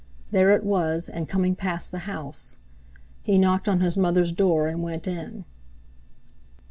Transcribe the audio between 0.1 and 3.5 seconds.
There it was, and coming past the house! He